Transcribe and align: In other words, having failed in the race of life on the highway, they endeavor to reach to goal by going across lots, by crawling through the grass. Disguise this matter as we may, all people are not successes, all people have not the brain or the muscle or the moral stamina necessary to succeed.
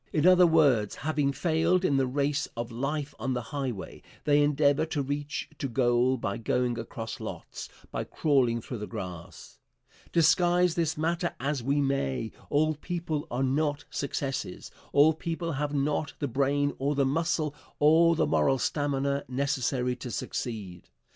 In 0.11 0.25
other 0.25 0.47
words, 0.47 0.95
having 0.95 1.31
failed 1.31 1.85
in 1.85 1.97
the 1.97 2.07
race 2.07 2.47
of 2.57 2.71
life 2.71 3.13
on 3.19 3.35
the 3.35 3.43
highway, 3.53 4.01
they 4.23 4.41
endeavor 4.41 4.83
to 4.87 5.03
reach 5.03 5.47
to 5.59 5.67
goal 5.69 6.17
by 6.17 6.39
going 6.39 6.79
across 6.79 7.19
lots, 7.19 7.69
by 7.91 8.05
crawling 8.05 8.61
through 8.61 8.79
the 8.79 8.87
grass. 8.87 9.59
Disguise 10.11 10.73
this 10.73 10.97
matter 10.97 11.35
as 11.39 11.61
we 11.61 11.81
may, 11.81 12.31
all 12.49 12.73
people 12.73 13.27
are 13.29 13.43
not 13.43 13.85
successes, 13.91 14.71
all 14.91 15.13
people 15.13 15.51
have 15.51 15.71
not 15.75 16.13
the 16.17 16.27
brain 16.27 16.73
or 16.79 16.95
the 16.95 17.05
muscle 17.05 17.53
or 17.77 18.15
the 18.15 18.25
moral 18.25 18.57
stamina 18.57 19.23
necessary 19.29 19.95
to 19.97 20.09
succeed. 20.09 20.89